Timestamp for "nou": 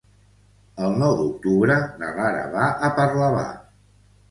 1.03-1.13